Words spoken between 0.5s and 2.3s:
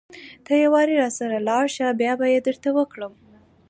يوارې راسره لاړ شه بيا به